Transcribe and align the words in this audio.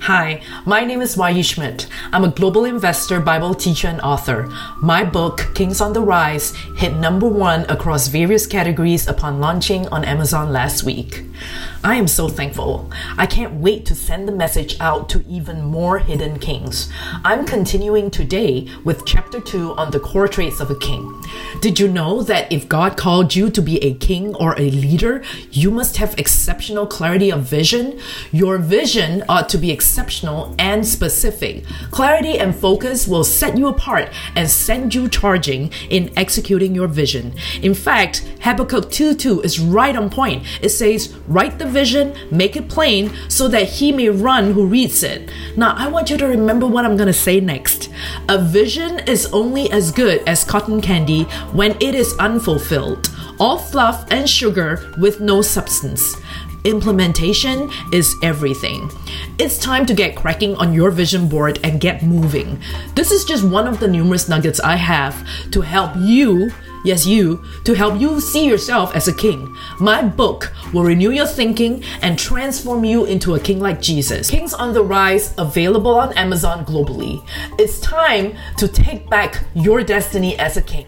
Hi, 0.00 0.40
my 0.64 0.84
name 0.84 1.00
is 1.00 1.16
Wai 1.16 1.40
Schmidt. 1.42 1.88
I'm 2.12 2.22
a 2.22 2.28
global 2.28 2.64
investor, 2.64 3.18
Bible 3.18 3.54
teacher, 3.54 3.88
and 3.88 4.00
author. 4.02 4.48
My 4.80 5.02
book, 5.02 5.50
Kings 5.54 5.80
on 5.80 5.94
the 5.94 6.00
Rise, 6.00 6.54
hit 6.76 6.94
number 6.94 7.28
one 7.28 7.62
across 7.68 8.06
various 8.06 8.46
categories 8.46 9.08
upon 9.08 9.40
launching 9.40 9.88
on 9.88 10.04
Amazon 10.04 10.52
last 10.52 10.84
week. 10.84 11.24
I 11.82 11.94
am 11.96 12.08
so 12.08 12.28
thankful. 12.28 12.90
I 13.16 13.26
can't 13.26 13.60
wait 13.60 13.86
to 13.86 13.94
send 13.94 14.26
the 14.26 14.32
message 14.32 14.76
out 14.80 15.08
to 15.10 15.24
even 15.28 15.62
more 15.62 15.98
hidden 15.98 16.38
kings. 16.38 16.90
I'm 17.24 17.46
continuing 17.46 18.10
today 18.10 18.68
with 18.84 19.06
chapter 19.06 19.40
2 19.40 19.74
on 19.74 19.90
the 19.90 20.00
core 20.00 20.28
traits 20.28 20.60
of 20.60 20.70
a 20.70 20.78
king. 20.78 21.22
Did 21.60 21.78
you 21.78 21.88
know 21.88 22.22
that 22.22 22.50
if 22.50 22.68
God 22.68 22.96
called 22.96 23.34
you 23.34 23.50
to 23.50 23.62
be 23.62 23.82
a 23.84 23.94
king 23.94 24.34
or 24.34 24.54
a 24.58 24.70
leader, 24.70 25.22
you 25.50 25.70
must 25.70 25.96
have 25.98 26.18
exceptional 26.18 26.86
clarity 26.86 27.30
of 27.30 27.42
vision? 27.42 28.00
Your 28.32 28.58
vision 28.58 29.22
ought 29.28 29.48
to 29.50 29.58
be 29.58 29.70
exceptional 29.86 30.52
and 30.58 30.84
specific. 30.84 31.64
Clarity 31.92 32.40
and 32.40 32.52
focus 32.52 33.06
will 33.06 33.22
set 33.22 33.56
you 33.56 33.68
apart 33.68 34.08
and 34.34 34.50
send 34.50 34.92
you 34.92 35.08
charging 35.08 35.70
in 35.90 36.10
executing 36.16 36.74
your 36.74 36.88
vision. 36.88 37.32
In 37.62 37.72
fact, 37.72 38.26
Habakkuk 38.40 38.90
2:2 38.90 39.44
is 39.44 39.60
right 39.60 39.94
on 39.94 40.10
point. 40.10 40.42
It 40.60 40.70
says, 40.70 41.14
Write 41.28 41.60
the 41.60 41.66
vision, 41.66 42.14
make 42.32 42.56
it 42.56 42.68
plain, 42.68 43.12
so 43.28 43.46
that 43.46 43.68
he 43.78 43.92
may 43.92 44.08
run 44.08 44.52
who 44.54 44.66
reads 44.66 45.04
it. 45.04 45.30
Now, 45.56 45.72
I 45.78 45.86
want 45.86 46.10
you 46.10 46.16
to 46.16 46.26
remember 46.26 46.66
what 46.66 46.84
I'm 46.84 46.96
going 46.96 47.14
to 47.16 47.24
say 47.28 47.38
next. 47.38 47.88
A 48.28 48.38
vision 48.38 48.98
is 49.06 49.26
only 49.32 49.70
as 49.70 49.92
good 49.92 50.18
as 50.26 50.42
cotton 50.42 50.80
candy 50.80 51.22
when 51.52 51.76
it 51.80 51.94
is 51.94 52.12
unfulfilled, 52.18 53.08
all 53.38 53.58
fluff 53.58 54.04
and 54.10 54.28
sugar 54.28 54.92
with 54.98 55.20
no 55.20 55.42
substance. 55.42 56.16
Implementation 56.66 57.70
is 57.92 58.16
everything. 58.24 58.90
It's 59.38 59.58
time 59.58 59.84
to 59.86 59.94
get 59.94 60.16
cracking 60.16 60.56
on 60.56 60.72
your 60.72 60.90
vision 60.90 61.28
board 61.28 61.60
and 61.62 61.80
get 61.80 62.02
moving. 62.02 62.58
This 62.94 63.10
is 63.10 63.24
just 63.24 63.44
one 63.44 63.66
of 63.66 63.80
the 63.80 63.88
numerous 63.88 64.28
nuggets 64.28 64.60
I 64.60 64.76
have 64.76 65.26
to 65.50 65.60
help 65.60 65.92
you 65.98 66.50
yes, 66.86 67.04
you, 67.04 67.44
to 67.64 67.74
help 67.74 68.00
you 68.00 68.20
see 68.20 68.46
yourself 68.46 68.94
as 68.94 69.08
a 69.08 69.14
king. 69.14 69.54
My 69.80 70.02
book 70.02 70.52
will 70.72 70.84
renew 70.84 71.10
your 71.10 71.26
thinking 71.26 71.82
and 72.00 72.18
transform 72.18 72.84
you 72.84 73.04
into 73.04 73.34
a 73.34 73.40
king 73.40 73.58
like 73.58 73.82
Jesus. 73.82 74.30
Kings 74.30 74.54
on 74.54 74.72
the 74.72 74.84
Rise, 74.84 75.34
available 75.36 75.98
on 75.98 76.12
Amazon 76.14 76.64
globally. 76.64 77.26
It's 77.58 77.80
time 77.80 78.36
to 78.56 78.68
take 78.68 79.10
back 79.10 79.44
your 79.54 79.82
destiny 79.82 80.38
as 80.38 80.56
a 80.56 80.62
king. 80.62 80.86